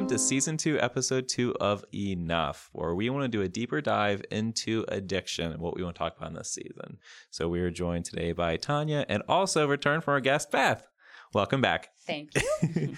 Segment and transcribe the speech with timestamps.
[0.00, 3.82] welcome to season two, episode two of Enough, where we want to do a deeper
[3.82, 6.96] dive into addiction and what we want to talk about in this season.
[7.28, 10.88] So we are joined today by Tanya and also return from our guest, Beth.
[11.34, 11.90] Welcome back.
[12.06, 12.30] Thank
[12.74, 12.96] you.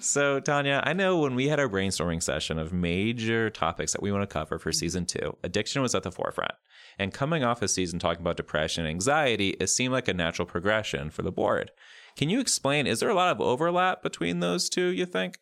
[0.00, 4.10] so, Tanya, I know when we had our brainstorming session of major topics that we
[4.10, 4.76] want to cover for mm-hmm.
[4.76, 6.54] season two, addiction was at the forefront.
[6.98, 10.46] And coming off a season talking about depression and anxiety, it seemed like a natural
[10.46, 11.70] progression for the board.
[12.16, 12.88] Can you explain?
[12.88, 15.38] Is there a lot of overlap between those two, you think?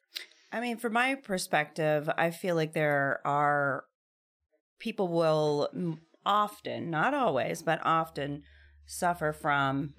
[0.51, 3.85] I mean, from my perspective, I feel like there are
[4.79, 5.69] people will
[6.25, 8.43] often, not always, but often
[8.87, 9.95] suffer from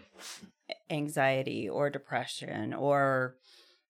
[0.90, 3.35] anxiety or depression or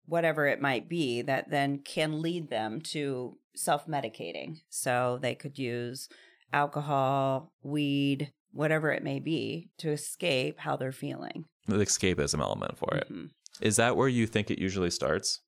[0.05, 4.62] whatever it might be that then can lead them to self medicating.
[4.70, 6.09] So they could use
[6.52, 11.45] alcohol, weed, whatever it may be to escape how they're feeling.
[11.67, 13.11] The escapism element for it.
[13.11, 13.26] Mm-hmm.
[13.61, 15.42] Is that where you think it usually starts?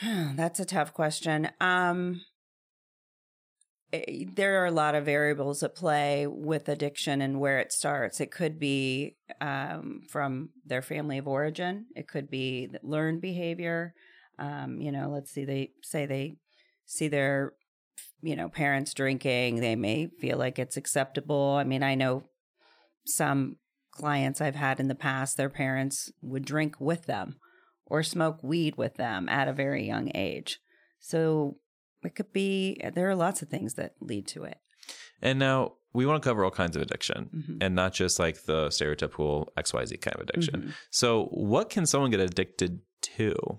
[0.34, 1.50] That's a tough question.
[1.60, 2.22] Um,
[3.92, 8.20] eh, there are a lot of variables at play with addiction and where it starts.
[8.20, 11.86] It could be um, from their family of origin.
[11.94, 13.94] It could be learned behavior.
[14.38, 15.44] Um, you know, let's see.
[15.44, 16.36] They say they
[16.86, 17.52] see their,
[18.22, 19.60] you know, parents drinking.
[19.60, 21.56] They may feel like it's acceptable.
[21.60, 22.24] I mean, I know
[23.04, 23.56] some
[23.90, 25.36] clients I've had in the past.
[25.36, 27.36] Their parents would drink with them
[27.90, 30.60] or smoke weed with them at a very young age.
[31.00, 31.58] So
[32.02, 34.58] it could be, there are lots of things that lead to it.
[35.20, 37.56] And now we want to cover all kinds of addiction mm-hmm.
[37.60, 40.60] and not just like the stereotypical XYZ kind of addiction.
[40.60, 40.70] Mm-hmm.
[40.90, 43.58] So, what can someone get addicted to?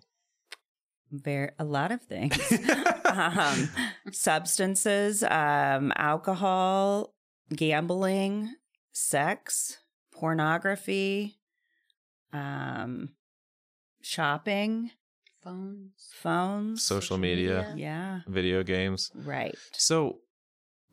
[1.11, 2.39] Very, a lot of things
[3.05, 3.69] um,
[4.11, 7.13] substances, um, alcohol,
[7.53, 8.55] gambling,
[8.93, 9.77] sex,
[10.13, 11.37] pornography,
[12.31, 13.09] um,
[14.01, 14.91] shopping,
[15.43, 19.11] phones, phones, social media, yeah, video games.
[19.15, 19.55] Right.
[19.73, 20.19] So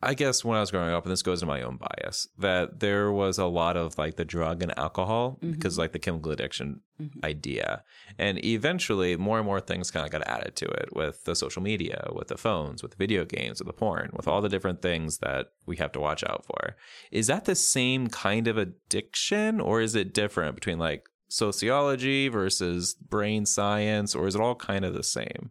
[0.00, 2.78] I guess when I was growing up, and this goes to my own bias, that
[2.78, 5.50] there was a lot of like the drug and alcohol mm-hmm.
[5.50, 7.24] because like the chemical addiction mm-hmm.
[7.24, 7.82] idea.
[8.16, 11.62] And eventually more and more things kind of got added to it with the social
[11.62, 14.82] media, with the phones, with the video games, with the porn, with all the different
[14.82, 16.76] things that we have to watch out for.
[17.10, 22.94] Is that the same kind of addiction or is it different between like sociology versus
[22.94, 25.50] brain science or is it all kind of the same?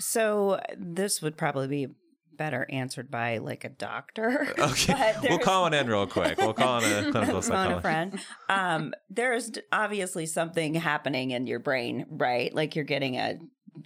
[0.00, 1.94] So this would probably be
[2.38, 4.54] better answered by like a doctor.
[4.58, 6.38] Okay, we'll call one in real quick.
[6.38, 7.78] We'll call in a clinical psychologist.
[7.78, 8.20] a friend.
[8.48, 12.54] Um, there's obviously something happening in your brain, right?
[12.54, 13.38] Like you're getting a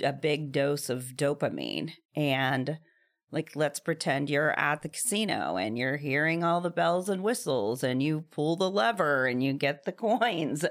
[0.02, 2.78] a big dose of dopamine, and
[3.30, 7.82] like let's pretend you're at the casino and you're hearing all the bells and whistles,
[7.82, 10.64] and you pull the lever and you get the coins.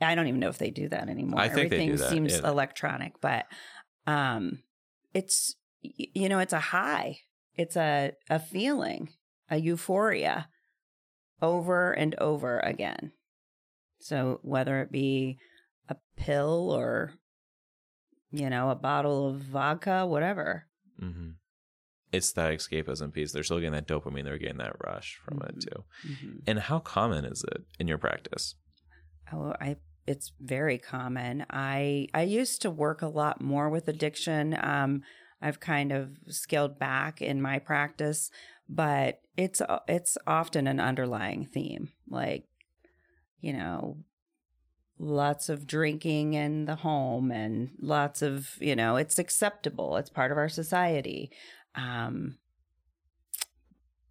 [0.00, 1.40] I don't even know if they do that anymore.
[1.40, 2.10] I think Everything that.
[2.10, 2.48] seems yeah.
[2.48, 3.46] electronic, but
[4.06, 4.62] um,
[5.14, 7.18] it's you know, it's a high.
[7.54, 9.10] It's a a feeling,
[9.50, 10.48] a euphoria
[11.42, 13.12] over and over again.
[13.98, 15.38] So whether it be
[15.88, 17.14] a pill or
[18.30, 20.66] you know, a bottle of vodka, whatever.
[21.02, 21.30] Mm-hmm.
[22.12, 23.32] It's that escapism piece.
[23.32, 24.24] They're still getting that dopamine.
[24.24, 25.58] They're getting that rush from mm-hmm.
[25.58, 25.84] it too.
[26.08, 26.36] Mm-hmm.
[26.46, 28.56] And how common is it in your practice?
[29.32, 29.76] Oh, I
[30.10, 31.46] it's very common.
[31.50, 34.58] I I used to work a lot more with addiction.
[34.60, 35.02] Um,
[35.40, 38.28] I've kind of scaled back in my practice,
[38.68, 42.44] but it's it's often an underlying theme, like
[43.40, 43.98] you know,
[44.98, 49.96] lots of drinking in the home and lots of you know, it's acceptable.
[49.96, 51.30] It's part of our society.
[51.76, 52.38] Um,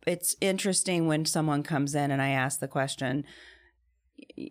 [0.07, 3.25] it's interesting when someone comes in and I ask the question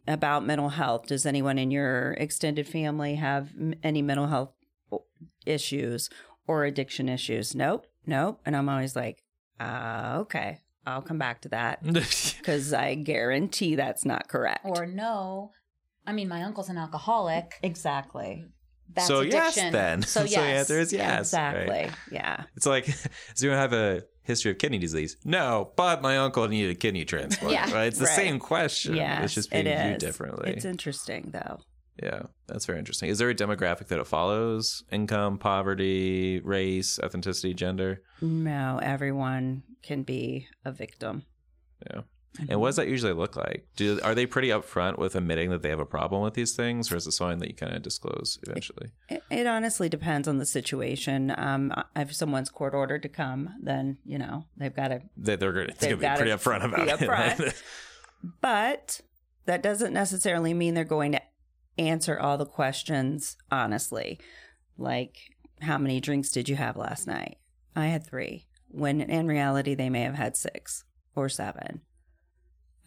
[0.07, 1.07] about mental health.
[1.07, 3.51] Does anyone in your extended family have
[3.83, 4.53] any mental health
[5.47, 6.11] issues
[6.47, 7.55] or addiction issues.
[7.55, 8.41] Nope, nope.
[8.47, 9.23] And I'm always like,
[9.61, 14.65] uh, okay, I'll come back to that because I guarantee that's not correct.
[14.65, 15.53] Or no,
[16.07, 17.59] I mean, my uncle's an alcoholic.
[17.63, 18.47] Exactly.
[18.95, 19.65] That's so addiction.
[19.65, 20.03] yes, then.
[20.03, 20.31] So, yes.
[20.35, 21.21] so the answer is yes.
[21.21, 21.69] Exactly.
[21.69, 21.91] Right?
[22.11, 22.45] Yeah.
[22.57, 22.87] It's like,
[23.35, 25.17] does anyone have a history of kidney disease?
[25.25, 27.53] No, but my uncle needed a kidney transplant.
[27.53, 27.73] yeah.
[27.73, 27.87] Right.
[27.87, 28.17] It's the right.
[28.17, 28.97] same question.
[28.97, 29.23] Yeah.
[29.23, 30.53] It's just being viewed differently.
[30.53, 31.61] It's interesting though.
[32.03, 33.09] Yeah, that's very interesting.
[33.09, 34.85] Is there a demographic that it follows?
[34.93, 38.03] Income, poverty, race, ethnicity, gender?
[38.21, 41.25] No, everyone can be a victim.
[41.91, 42.03] Yeah.
[42.37, 42.53] Mm-hmm.
[42.53, 43.67] And what does that usually look like?
[43.77, 46.93] Do are they pretty upfront with admitting that they have a problem with these things,
[46.93, 48.91] or is it something that you kind of disclose eventually?
[49.09, 51.33] It, it honestly depends on the situation.
[51.37, 55.53] Um, if someone's court ordered to come, then you know they've got to they, they're
[55.53, 56.99] going to be pretty upfront about it.
[57.01, 57.63] Upfront.
[58.41, 59.01] but
[59.47, 61.23] that doesn't necessarily mean they're going to
[61.79, 64.21] answer all the questions honestly.
[64.77, 65.17] Like,
[65.63, 67.39] how many drinks did you have last night?
[67.75, 68.47] I had three.
[68.69, 70.85] When in reality, they may have had six
[71.17, 71.81] or seven.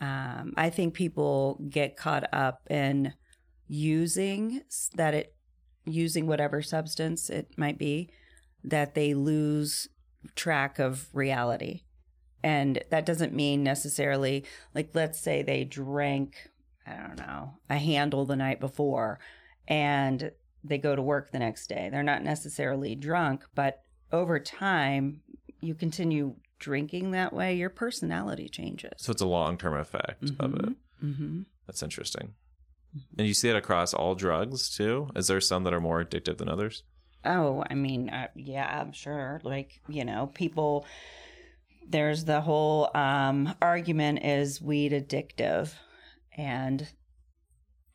[0.01, 3.13] Um, I think people get caught up in
[3.67, 4.61] using
[4.95, 5.35] that it
[5.85, 8.09] using whatever substance it might be
[8.63, 9.87] that they lose
[10.35, 11.81] track of reality.
[12.43, 14.43] And that doesn't mean necessarily
[14.73, 16.35] like let's say they drank
[16.85, 19.19] I don't know, a handle the night before
[19.67, 20.31] and
[20.63, 21.89] they go to work the next day.
[21.91, 23.81] They're not necessarily drunk, but
[24.11, 25.21] over time
[25.61, 28.93] you continue drinking that way, your personality changes.
[28.97, 30.69] So it's a long term effect of it.
[31.03, 31.41] Mm-hmm.
[31.67, 32.35] That's interesting.
[33.17, 35.09] And you see it across all drugs too?
[35.15, 36.83] Is there some that are more addictive than others?
[37.25, 39.41] Oh, I mean, uh, yeah, I'm sure.
[39.43, 40.85] Like, you know, people,
[41.87, 45.73] there's the whole um, argument is weed addictive?
[46.37, 46.87] And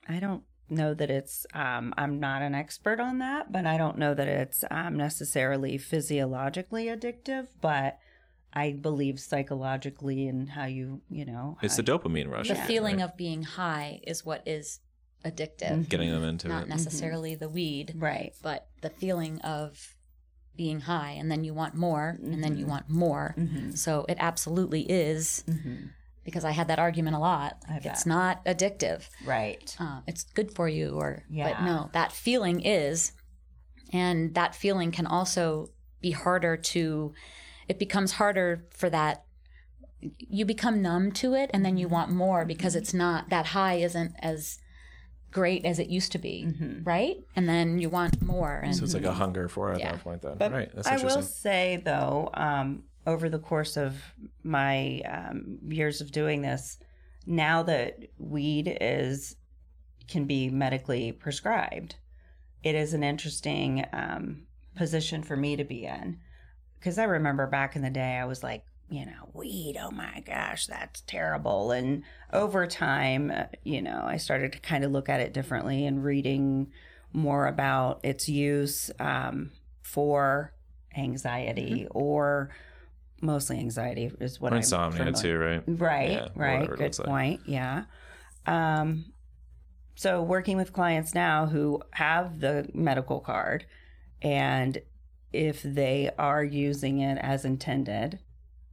[0.08, 3.98] I don't know that it's, um, I'm not an expert on that, but I don't
[3.98, 7.98] know that it's um, necessarily physiologically addictive, but
[8.56, 12.48] I believe psychologically and how you, you know, It's how the dopamine rush.
[12.48, 12.66] The Yeah.
[12.66, 13.04] feeling right?
[13.04, 14.80] of being high is what is
[15.24, 16.68] addictive, getting them into not it.
[16.68, 18.32] necessarily the weed, Right.
[18.42, 19.94] but the feeling of
[20.56, 22.68] being high, and then you want more, and then you Mhm.
[22.70, 23.34] want more.
[23.36, 23.72] Mm-hmm.
[23.72, 25.88] So it absolutely is Mm-hmm.
[26.24, 27.62] because I had that argument a lot.
[27.68, 29.08] Like, it's not addictive.
[29.24, 29.76] Right.
[29.78, 31.52] uh, it's good for you or Yeah.
[31.52, 33.12] but no that feeling is
[33.92, 35.70] and that feeling can also
[36.00, 37.12] be harder to
[37.68, 39.24] it becomes harder for that
[40.18, 43.74] you become numb to it and then you want more because it's not that high
[43.74, 44.58] isn't as
[45.32, 46.86] great as it used to be Mhm.
[46.86, 49.92] right and then you want more and So it's like a hunger for it at
[49.92, 50.36] that point then.
[50.38, 50.70] But right.
[50.74, 51.20] That's I interesting.
[51.20, 54.02] will say though, um, over the course of
[54.42, 56.78] my um, years of doing this,
[57.26, 59.36] now that weed is
[60.08, 61.96] can be medically prescribed,
[62.62, 64.46] it is an interesting um,
[64.76, 66.18] position for me to be in.
[66.78, 70.22] Because I remember back in the day, I was like, you know, weed, oh my
[70.24, 71.72] gosh, that's terrible.
[71.72, 75.86] And over time, uh, you know, I started to kind of look at it differently
[75.86, 76.68] and reading
[77.12, 79.50] more about its use um,
[79.82, 80.52] for
[80.96, 82.50] anxiety or
[83.20, 85.62] mostly anxiety is what or I'm insomnia too, right?
[85.66, 86.68] Right, Yeah, right.
[86.68, 87.08] Good looks like.
[87.08, 87.40] point.
[87.46, 87.84] Yeah.
[88.46, 89.06] Um,
[89.96, 93.66] so working with clients now who have the medical card,
[94.22, 94.78] and
[95.36, 98.18] if they are using it as intended,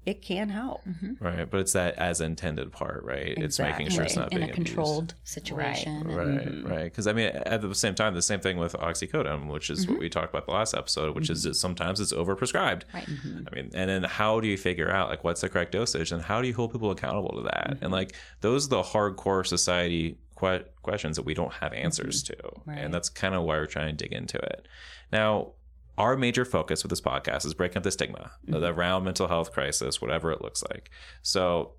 [0.06, 0.84] it can help.
[0.86, 1.16] Mhm.
[1.22, 1.50] Right.
[1.50, 3.38] But it's that as intended part, right?
[3.38, 3.46] Exactly.
[3.46, 4.68] It's making sure it's in, not in being a abused.
[4.68, 6.70] controlled situation and- Right, Mhm.
[6.70, 6.84] right.
[6.84, 9.92] Because I mean, at the same time, the same thing with oxycodone, which is Mm-hmm.
[9.94, 12.82] what we talked about the last episode, which is sometimes it's overprescribed.
[12.94, 16.12] right I mean, and then how do you figure out like what's the correct dosage,
[16.12, 17.70] and how do you hold people accountable to that?
[17.76, 17.84] Mm-hmm.
[17.86, 22.36] And like those are the hardcore society que- questions that we don't have answers to,
[22.66, 22.78] Right.
[22.80, 24.68] and that's kind of why we're trying to dig into it.
[25.14, 25.54] Now,
[25.98, 30.02] our major focus with this podcast is breaking up the stigma around mental health crisis,
[30.02, 30.90] whatever it looks like.
[31.22, 31.74] So,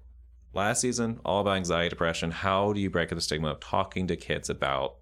[0.53, 2.31] last season, all about anxiety, depression.
[2.31, 4.97] How do you break up the stigma of talking to kids about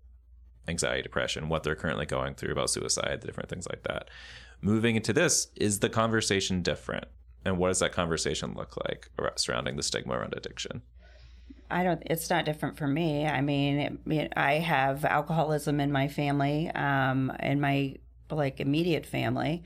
[0.68, 4.08] anxiety, depression, what they're currently going through, about suicide, the different things like that?
[4.62, 7.04] Moving into this, is the conversation different?
[7.44, 10.82] And what does that conversation look like surrounding the stigma around addiction?
[11.70, 12.02] I don't.
[12.06, 13.26] It's not different for me.
[13.26, 17.96] I mean, it, it- I have alcoholism in my family, um, in my
[18.34, 19.62] like immediate family,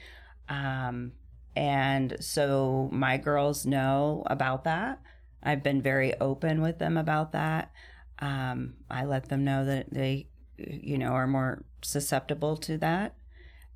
[0.49, 1.13] um,
[1.55, 5.01] and so my girls know about that.
[5.43, 7.73] I've been very open with them about that.
[8.19, 13.15] Um, I let them know that they, you know, are more susceptible to that,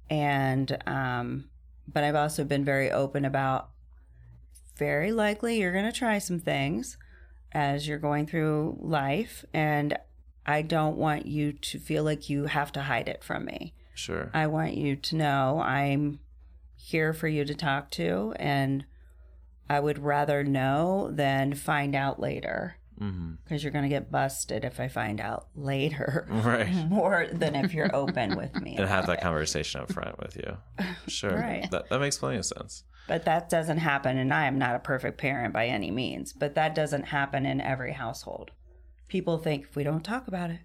[0.09, 1.51] and um,
[1.87, 3.71] but I've also been very open about.
[4.77, 6.97] Very likely, you're going to try some things
[7.53, 9.99] as you're going through life and
[10.47, 13.75] I don't want you to feel like you have to hide it from me.
[13.95, 14.31] Sure.
[14.33, 16.21] I want you to know I'm
[16.77, 18.85] here for you to talk to and
[19.69, 23.33] I would rather know than find out later mm-hmm.
[23.45, 26.73] because you're going to get busted if I find out later Right.
[26.89, 28.77] more than if you're open with me.
[28.77, 29.23] And have that it.
[29.23, 30.57] conversation up front with you.
[31.09, 31.35] Sure.
[31.35, 31.69] Right.
[31.71, 32.85] That, that makes plenty of sense.
[33.09, 36.55] But that doesn't happen, and I am not a perfect parent by any means, but
[36.55, 38.53] that doesn't happen in every household.
[39.09, 40.61] People think if we don't talk about it,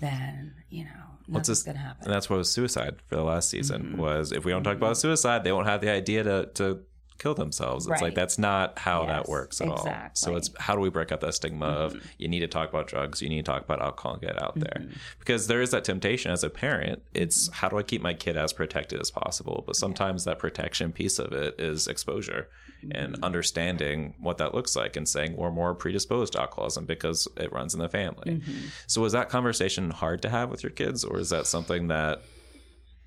[0.00, 0.90] then, you know,
[1.26, 2.04] What's this- going to happen.
[2.04, 3.96] And that's what was suicide for the last season Mhm.
[3.96, 6.80] was if we don't talk about suicide, they won't have the idea to, to
[7.16, 7.86] kill themselves.
[7.86, 9.88] It's like that's not how that works at all.
[10.14, 12.06] So it's how do we break up that stigma of Mm-hmm.
[12.18, 14.58] you need to talk about drugs, you need to talk about alcohol and get out
[14.58, 14.78] there.
[14.80, 14.92] Mm-hmm.
[15.20, 17.02] Because there is that temptation as a parent.
[17.14, 19.62] It's how do I keep my kid as protected as possible?
[19.66, 22.48] But sometimes that protection piece of it is exposure
[22.92, 23.24] and Mm-hmm.
[23.24, 27.74] understanding what that looks like and saying we're more predisposed to alcoholism because it runs
[27.74, 28.36] in the family.
[28.36, 28.66] Mm-hmm.
[28.86, 32.22] So was that conversation hard to have with your kids, or is that something that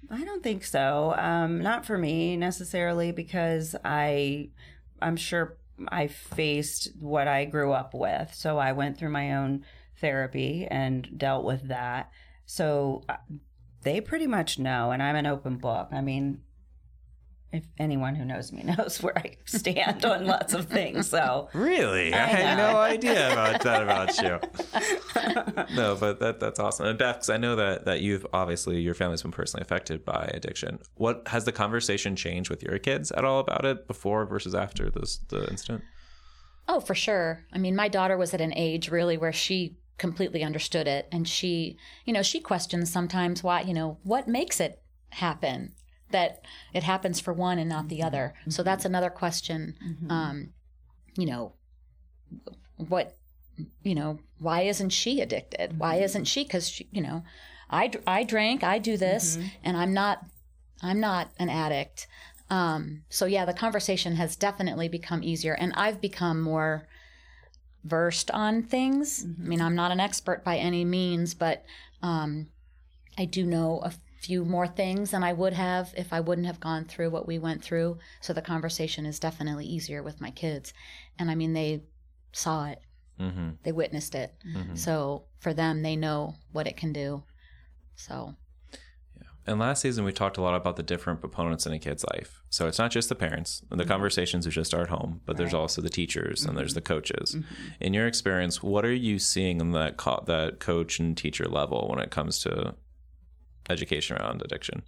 [0.10, 1.14] I don't think so.
[1.18, 4.50] Um, not for me necessarily, because I,
[5.02, 5.58] I'm sure
[5.90, 8.34] I faced what I grew up with.
[8.34, 9.66] So I went through my own
[10.00, 12.12] therapy and dealt with that.
[12.46, 13.18] So uh,
[13.84, 15.90] they pretty much know, and I'm an open book.
[15.92, 16.42] I mean,
[17.52, 21.10] if anyone who knows me knows where I stand on lots of things.
[21.10, 25.76] So really, I, I had no idea about that about you.
[25.76, 26.88] no, but that that's awesome.
[26.88, 30.30] And Beth, because I know that that you've obviously your family's been personally affected by
[30.34, 30.80] addiction.
[30.96, 34.90] What has the conversation changed with your kids at all about it before versus after
[34.90, 35.84] this the incident?
[36.70, 37.46] Oh, for sure.
[37.54, 41.28] I mean, my daughter was at an age really where she completely understood it and
[41.28, 41.76] she
[42.06, 45.74] you know she questions sometimes why you know what makes it happen
[46.12, 48.34] that it happens for one and not the other.
[48.42, 48.52] Mm-hmm.
[48.52, 49.76] So that's another question.
[49.86, 50.12] Mm-hmm.
[50.12, 50.50] Um,
[51.16, 51.54] you know,
[52.78, 53.16] what,
[53.84, 55.80] you know, why isn't she addicted?
[55.80, 56.04] Why mm-hmm.
[56.04, 56.44] isn't she?
[56.44, 57.24] Because you know,
[57.70, 59.48] I I drank, I do this, mm-hmm.
[59.64, 60.26] and I'm not,
[60.82, 62.08] I'm not an addict.
[62.50, 66.88] Um, so yeah, the conversation has definitely become easier, and I've become more
[67.84, 69.26] versed on things.
[69.26, 71.64] I mean, I'm not an expert by any means, but
[72.02, 72.48] um,
[73.18, 76.60] I do know a few more things than I would have if I wouldn't have
[76.60, 78.00] gone through what we went through.
[78.22, 80.74] So the conversation is definitely easier with my kids.
[81.20, 81.84] And I mean, they
[82.34, 82.82] saw it,
[83.20, 83.52] mm-hmm.
[83.64, 84.34] they witnessed it.
[84.46, 84.76] Mm-hmm.
[84.76, 87.24] So for them, they know what it can do.
[87.96, 88.36] So.
[89.46, 92.42] And last season, we talked a lot about the different proponents in a kid's life.
[92.50, 93.88] So it's not just the parents, the mm-hmm.
[93.88, 95.38] conversations are just at home, but right.
[95.38, 96.76] there's also the teachers and there's mm-hmm.
[96.76, 97.36] the coaches.
[97.36, 97.66] Mm-hmm.
[97.80, 101.88] In your experience, what are you seeing in that co- that coach and teacher level
[101.90, 102.76] when it comes to
[103.70, 104.84] education around addiction?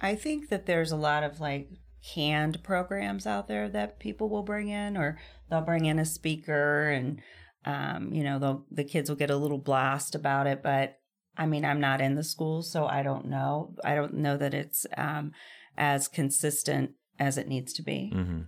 [0.00, 1.68] I think that there's a lot of like
[2.14, 5.18] canned programs out there that people will bring in, or
[5.50, 7.20] they'll bring in a speaker and,
[7.64, 10.62] um, you know, the kids will get a little blast about it.
[10.62, 10.98] But
[11.36, 13.74] I mean, I'm not in the school, so I don't know.
[13.84, 15.32] I don't know that it's um,
[15.76, 18.12] as consistent as it needs to be.
[18.14, 18.40] Mm-hmm.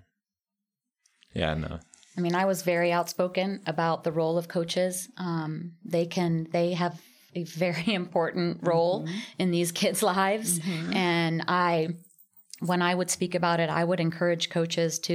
[1.35, 1.79] Yeah, no.
[2.17, 5.09] I mean, I was very outspoken about the role of coaches.
[5.17, 7.01] Um, they can, they have
[7.35, 9.19] a very important role mm-hmm.
[9.39, 10.59] in these kids' lives.
[10.59, 10.93] Mm-hmm.
[10.95, 11.89] And I,
[12.61, 15.13] when I would speak about it, I would encourage coaches to,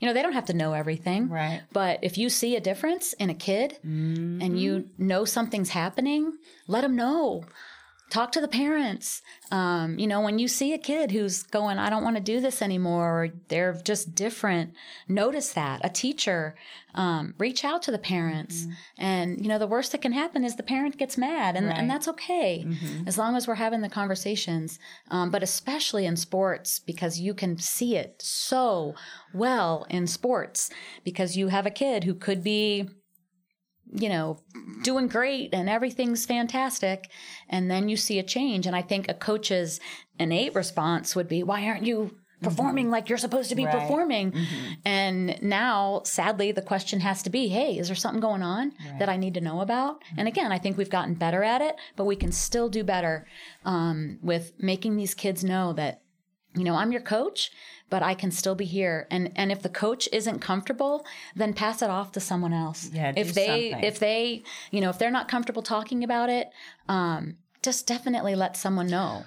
[0.00, 1.28] you know, they don't have to know everything.
[1.28, 1.62] Right.
[1.72, 4.40] But if you see a difference in a kid mm-hmm.
[4.40, 6.32] and you know something's happening,
[6.66, 7.44] let them know
[8.10, 9.22] talk to the parents.
[9.50, 12.40] Um, you know, when you see a kid who's going, I don't want to do
[12.40, 14.74] this anymore, or they're just different,
[15.08, 15.80] notice that.
[15.84, 16.54] A teacher,
[16.94, 18.62] um, reach out to the parents.
[18.62, 18.72] Mm-hmm.
[18.98, 21.78] And, you know, the worst that can happen is the parent gets mad, and, right.
[21.78, 23.08] and that's okay mm-hmm.
[23.08, 24.78] as long as we're having the conversations.
[25.10, 28.94] Um, but especially in sports, because you can see it so
[29.34, 30.70] well in sports,
[31.04, 32.88] because you have a kid who could be
[33.92, 34.38] you know,
[34.82, 37.10] doing great and everything's fantastic.
[37.48, 38.66] And then you see a change.
[38.66, 39.80] And I think a coach's
[40.18, 42.92] innate response would be, why aren't you performing mm-hmm.
[42.92, 43.78] like you're supposed to be right.
[43.78, 44.32] performing?
[44.32, 44.72] Mm-hmm.
[44.84, 48.98] And now, sadly, the question has to be, hey, is there something going on right.
[48.98, 50.02] that I need to know about?
[50.04, 50.18] Mm-hmm.
[50.18, 53.26] And again, I think we've gotten better at it, but we can still do better
[53.64, 56.02] um, with making these kids know that,
[56.56, 57.50] you know, I'm your coach
[57.88, 59.06] but I can still be here.
[59.10, 62.90] And and if the coach isn't comfortable, then pass it off to someone else.
[62.92, 63.88] Yeah, if they something.
[63.88, 66.50] if they you know if they're not comfortable talking about it,
[66.88, 69.24] um, just definitely let someone know.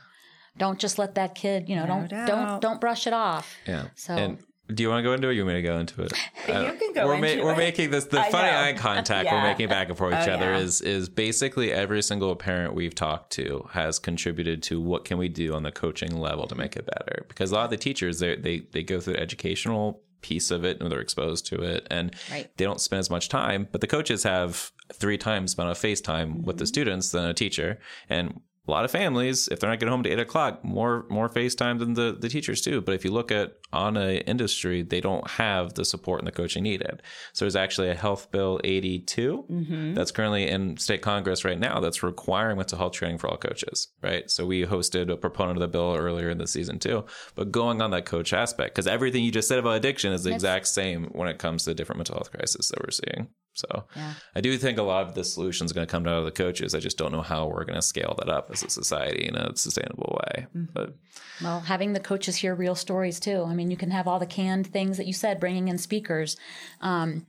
[0.58, 2.28] Don't just let that kid, you know, no don't doubt.
[2.28, 3.56] don't don't brush it off.
[3.66, 3.86] Yeah.
[3.96, 4.40] So and
[4.74, 5.32] do you want to go into it?
[5.32, 6.14] Or you want me to go into it?
[6.48, 7.44] you uh, can go we're into ma- it.
[7.44, 8.62] We're making this the I funny know.
[8.62, 9.36] eye contact yeah.
[9.36, 10.60] we're making back and forth each oh, other yeah.
[10.60, 15.30] is is basically every single parent we've talked to has contributed to what can we
[15.30, 17.26] do on the coaching level to make it better.
[17.28, 20.66] Because a lot of the teachers they they they go through the educational piece of
[20.66, 22.50] it and they're exposed to it and right.
[22.58, 26.02] they don't spend as much time but the coaches have three times amount of face
[26.02, 26.44] time mm-hmm.
[26.44, 26.70] with the mm-hmm.
[26.70, 30.10] students than a teacher and a lot of families, if they're not getting home to
[30.12, 32.82] eight o'clock, more more FaceTime than the, the teachers do.
[32.82, 36.32] But if you look at on a industry, they don't have the support and the
[36.32, 37.02] coaching needed.
[37.34, 39.94] So there's actually a Health Bill 82 mm-hmm.
[39.96, 43.88] that's currently in state Congress right now that's requiring mental health training for all coaches.
[44.04, 44.30] Right.
[44.30, 47.06] So we hosted a proponent of the bill earlier in the season too.
[47.34, 50.34] But going on that coach aspect, because everything you just said about addiction is the
[50.34, 53.30] exact same when it comes to different mental health crises that we're seeing.
[53.54, 54.14] So yeah.
[54.36, 56.32] I do think a lot of the solution is going to come out of the
[56.32, 56.74] coaches.
[56.74, 59.36] I just don't know how we're going to scale that up as a society in
[59.36, 60.48] a sustainable way.
[60.56, 60.72] Mm-hmm.
[60.74, 60.96] But
[61.42, 63.44] well, having the coaches hear real stories too.
[63.48, 66.38] I mean, you can have all the canned things that you said, bringing in speakers.
[66.82, 67.26] Um,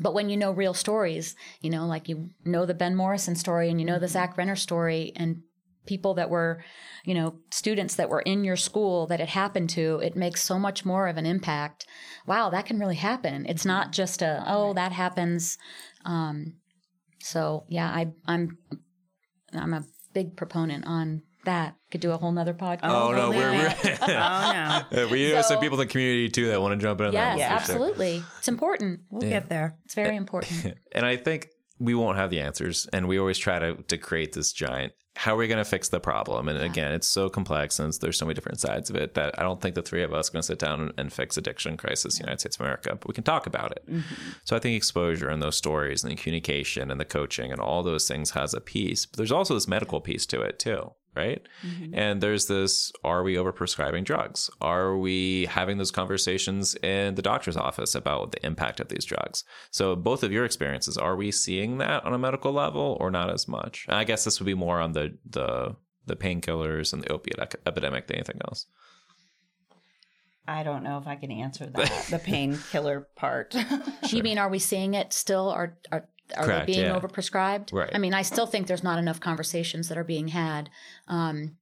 [0.00, 3.68] but when you know real stories, you know, like you know the Ben Morrison story
[3.68, 4.12] and you know the mm-hmm.
[4.12, 5.42] Zach Renner story and
[5.88, 6.62] people that were,
[7.04, 10.58] you know, students that were in your school that it happened to, it makes so
[10.58, 11.86] much more of an impact.
[12.26, 13.46] Wow, that can really happen.
[13.46, 15.58] It's not just a, oh, that happens.
[16.04, 16.58] Um,
[17.20, 18.58] so yeah, I, I'm,
[19.52, 21.74] I'm a big proponent on that.
[21.90, 22.80] Could do a whole nother podcast.
[22.82, 26.28] Oh, no, oh, we're, we're oh no, we have So- some people in the community
[26.28, 27.38] too that want to jump in on that.
[27.38, 27.74] Yes, one for sure.
[27.74, 28.22] absolutely.
[28.38, 29.00] It's important.
[29.10, 29.76] we'll get there.
[29.84, 30.74] It's very important.
[30.92, 31.48] And I think
[31.78, 32.86] we won't have the answers.
[32.92, 35.88] And we always try to, to create this giant, how are we going to fix
[35.88, 36.48] the problem?
[36.48, 39.42] And again, it's so complex and there's so many different sides of it that I
[39.42, 42.14] don't think the three of us are going to sit down and, fix addiction crisis
[42.14, 43.84] in the United States of America, but we can talk about it.
[43.90, 44.30] Mm-hmm.
[44.44, 47.82] So I think exposure and those stories and the communication and the coaching and all
[47.82, 49.06] those things has a piece.
[49.06, 50.92] But there's also this medical piece to it too.
[51.16, 51.42] Right.
[51.66, 51.94] Mm-hmm.
[51.98, 54.50] And there's this are we overprescribing drugs?
[54.60, 59.42] Are we having those conversations in the doctor's office about the impact of these drugs?
[59.72, 63.30] So, both of your experiences, are we seeing that on a medical level or not
[63.30, 63.86] as much?
[63.88, 65.74] I guess this would be more on the, the,
[66.06, 68.66] the painkillers and the opiate ec- epidemic than anything else.
[70.46, 72.06] I don't know if I can answer that.
[72.10, 73.54] the painkiller part.
[74.08, 75.50] You mean, are we seeing it still?
[75.50, 76.98] Are are are Correct, they being yeah.
[76.98, 77.72] overprescribed?
[77.72, 77.90] Right.
[77.92, 80.70] I mean, I still think there's not enough conversations that are being had.
[81.06, 81.56] Um,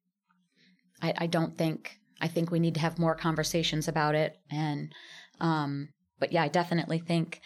[1.01, 1.99] I, I don't think.
[2.21, 4.39] I think we need to have more conversations about it.
[4.51, 4.93] And,
[5.39, 7.41] um, but yeah, I definitely think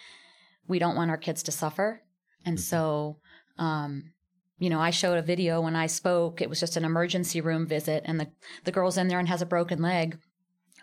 [0.67, 2.01] we don't want our kids to suffer.
[2.45, 3.17] And so,
[3.57, 4.13] um,
[4.57, 6.41] you know, I showed a video when I spoke.
[6.41, 8.31] It was just an emergency room visit, and the
[8.63, 10.17] the girl's in there and has a broken leg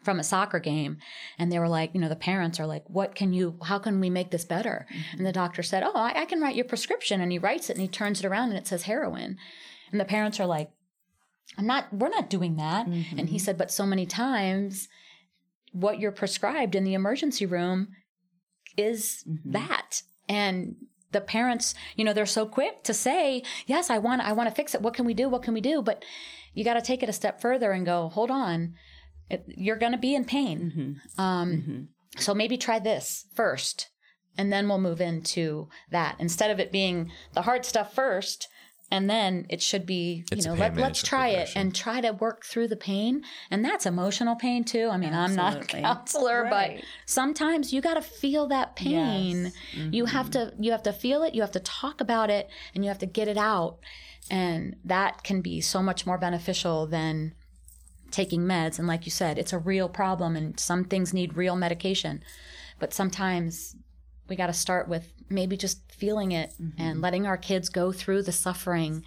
[0.03, 0.99] from a soccer game
[1.39, 4.01] and they were like you know the parents are like what can you how can
[4.01, 4.87] we make this better?
[4.91, 5.19] Mm-hmm.
[5.19, 7.75] And the doctor said oh I, I can write your prescription and he writes it
[7.75, 9.37] and he turns it around and it says heroin.
[9.91, 10.71] And the parents are like
[11.57, 12.87] i'm not we're not doing that.
[12.87, 13.37] And he mm-hmm.
[13.39, 14.89] said but so many times
[15.73, 17.89] what you're prescribed in the emergency room
[18.77, 19.53] is mm-hmm.
[19.53, 20.03] that.
[20.29, 20.77] And
[21.11, 24.55] the parents you know they're so quick to say yes i want i want to
[24.55, 24.83] fix it.
[24.83, 25.29] What can we do?
[25.29, 25.83] What can we do?
[25.83, 26.05] But
[26.55, 28.75] you got to take it a step further and go hold on
[29.31, 31.01] it, you're going to be in pain.
[31.19, 33.89] Um, so maybe try this first
[34.37, 36.17] and then we'll move into that.
[36.19, 38.49] Instead of it being the hard stuff first
[38.91, 42.13] and then it should be you a know let, let's try it and try to
[42.13, 43.23] work through the pain.
[43.51, 44.89] And that's emotional pain too.
[44.91, 46.79] I mean i'm not a counselor Right.
[46.79, 49.53] but sometimes you got to feel that pain.
[49.75, 49.89] Yes.
[49.93, 52.83] you have to you have to feel it you have to talk about it and
[52.83, 53.77] you have to get it out.
[54.31, 57.35] And that can be so much more beneficial than
[58.11, 61.57] taking meds and like you said it's a real problem and some things need real
[61.57, 62.23] medication.
[62.79, 63.77] But sometimes
[64.29, 66.81] we got to start with maybe just feeling it mm-hmm.
[66.81, 69.05] and letting our kids go through the suffering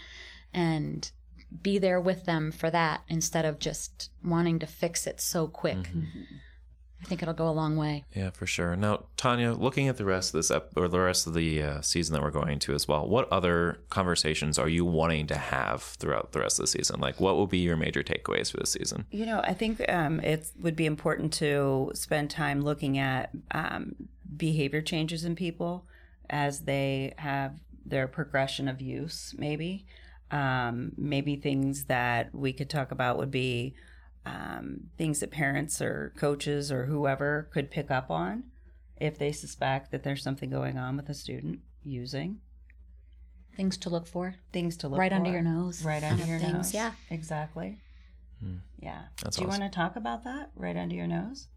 [0.54, 1.10] and
[1.62, 5.78] be there with them for that instead of just wanting to fix it so quick
[5.78, 6.00] mm-hmm.
[6.00, 6.36] Mm-hmm.
[7.02, 8.76] I think it'll go a long way Yeah, for sure.
[8.76, 11.82] Now, Tanya, looking at the rest of this ep- or the rest of the uh,
[11.82, 15.82] season that we're going to as well, what other conversations are you wanting to have
[15.82, 17.00] throughout the rest of the season?
[17.00, 19.06] Like, what will be your major takeaways for this season?
[19.12, 23.96] You know, I think um, it would be important to spend time looking at um,
[24.36, 25.86] behavior changes in people
[26.30, 27.54] as they have
[27.86, 29.86] their progression of use, maybe.
[30.32, 33.74] Um, maybe things that we could talk about would be
[34.26, 38.44] um, things that parents or coaches or whoever could pick up on
[39.00, 42.38] if they suspect that there's something going on with a student using.
[43.56, 46.54] things to look for Things to look right under your nose Right under your things.
[46.54, 46.74] nose.
[46.74, 47.80] yeah Exactly.
[48.80, 49.04] Yeah.
[49.24, 51.48] That's Do you want to talk about that right under your nose?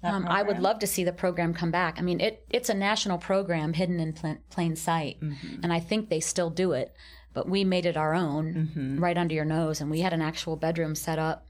[0.00, 1.98] Um, I would love to see the program come back.
[1.98, 5.60] I mean, it it's a national program hidden in pl- plain sight, Mm-hmm.
[5.64, 6.94] and I think they still do it.
[7.34, 9.00] But we made it our own, Mm-hmm.
[9.02, 11.47] right under your nose, and we had an actual bedroom set up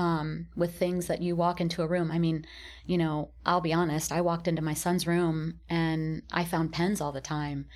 [0.00, 2.10] um, with things that you walk into a room.
[2.10, 2.46] I mean,
[2.86, 4.10] you know, I'll be honest.
[4.10, 7.66] I walked into my son's room and I found pens all the time,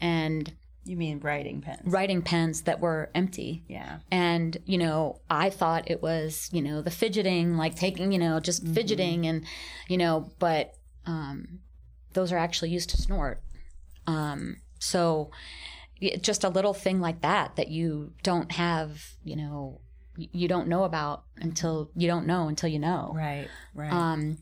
[0.00, 0.52] and
[0.84, 1.82] You mean writing pens?
[1.84, 3.62] writing pens that were empty.
[3.68, 3.98] Yeah.
[4.10, 8.40] And, you know, I thought it was, you know, the fidgeting, like taking, you know,
[8.40, 9.44] just fidgeting and,
[9.88, 10.74] you know, but
[11.06, 11.60] um,
[12.14, 13.40] those are actually used to snort.
[14.06, 15.30] Um, so
[16.20, 18.90] just a little thing like that that you don't have,
[19.22, 19.80] you know,
[20.32, 23.12] you don't know about until you don't know until you know.
[23.14, 23.48] Right.
[23.74, 23.92] Right.
[23.92, 24.38] Um,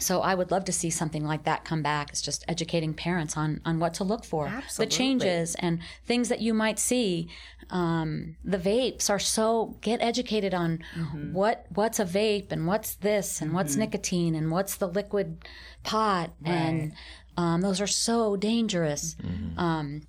[0.00, 2.10] so I would love to see something like that come back.
[2.10, 4.84] It's just educating parents on on what to look for, Absolutely.
[4.86, 7.28] the changes and things that you might see.
[7.70, 11.32] Um, the vapes are so get educated on Mm-hmm.
[11.32, 15.44] what what's a vape and what's this and what's nicotine and what's the liquid
[15.82, 16.92] pot and
[17.36, 19.16] um, those are so dangerous.
[19.56, 20.02] Um,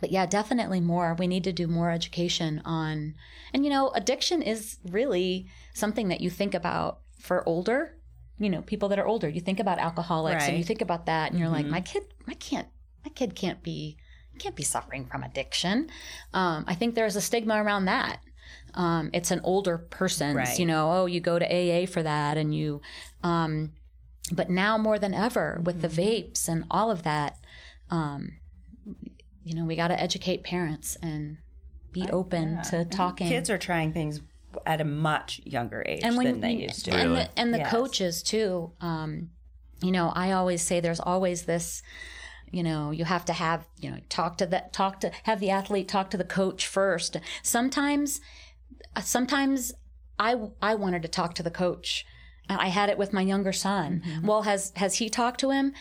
[0.00, 1.14] but yeah, definitely more.
[1.18, 3.14] We need to do more education on,
[3.52, 7.96] and you know, addiction is really something that you think about for older,
[8.38, 9.28] you know, people that are older.
[9.28, 12.34] You think about alcoholics and you think about that, and you're like, my kid, my
[12.34, 12.68] can't,
[13.04, 13.96] my kid can't be,
[14.38, 15.90] can't be suffering from addiction.
[16.32, 18.20] Um, I think there's a stigma around that.
[18.74, 20.58] Um, it's an older person's, Right.
[20.58, 22.80] you know, oh, you go to AA for that, and you,
[23.22, 23.72] um,
[24.32, 27.36] but now more than ever with the vapes and all of that,
[27.90, 28.32] um,
[29.44, 31.38] you know, we got to educate parents and
[31.92, 32.62] be open Yeah.
[32.62, 33.28] to And talking.
[33.28, 34.20] Kids are trying things
[34.66, 36.92] at a much younger age and when than they used to.
[36.92, 37.70] and the, and the Yes.
[37.70, 39.30] coaches too um
[39.80, 41.84] you know i always say there's always this
[42.50, 45.50] you know you have to have you know talk to that talk to have the
[45.50, 48.20] athlete talk to the coach first sometimes
[48.96, 49.72] uh, sometimes
[50.18, 52.04] i i wanted to talk to the coach
[52.48, 55.72] i had it with my younger son well has has he talked to him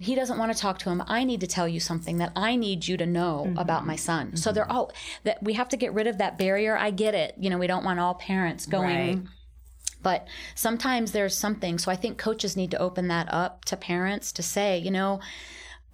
[0.00, 1.02] he doesn't want to talk to him.
[1.06, 3.58] I need to tell you something that I need you to know mm-hmm.
[3.58, 4.34] about my son.
[4.34, 4.54] So mm-hmm.
[4.54, 4.92] they're all
[5.24, 6.76] that we have to get rid of that barrier.
[6.76, 7.34] I get it.
[7.38, 9.22] You know, we don't want all parents going Right.
[10.02, 11.78] but sometimes there's something.
[11.78, 15.20] So I think coaches need to open that up to parents to say, you know,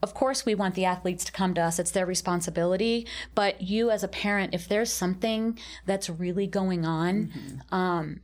[0.02, 1.80] of course we want the athletes to come to us.
[1.80, 3.08] It's their responsibility.
[3.34, 7.74] But you as a parent, if there's something that's really going on, mm-hmm.
[7.74, 8.20] um,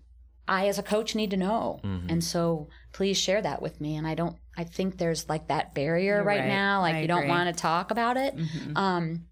[0.46, 1.80] I as a coach need to know.
[2.08, 3.96] And so please share that with me.
[3.96, 6.48] And I don't I think there's like that barrier You're right, right.
[6.48, 6.80] now.
[6.80, 8.36] Like I you don't want to talk about it.
[8.36, 8.76] Mhm.
[8.76, 9.26] Um,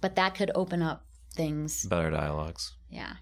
[0.00, 1.84] but that could open up things.
[1.86, 2.74] Better dialogues.
[2.90, 3.14] Yeah.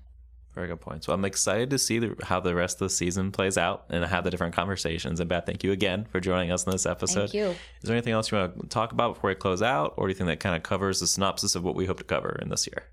[0.55, 1.05] Very good point.
[1.05, 4.03] So I'm excited to see the, how the rest of the season plays out and
[4.05, 5.21] have the different conversations.
[5.21, 7.31] And Beth, thank you again for joining us in this episode.
[7.31, 7.45] Thank you.
[7.49, 10.13] Is there anything else you want to talk about before we close out, or do
[10.13, 12.49] you think that kind of covers the synopsis of what we hope to cover in
[12.49, 12.85] this year?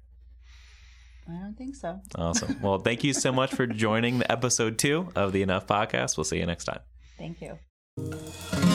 [1.28, 2.02] I don't think so.
[2.16, 2.60] Awesome.
[2.62, 6.18] well, thank you so much for joining the episode two of the Enough Podcast.
[6.18, 6.80] We'll see you next time.
[7.18, 8.73] Thank you.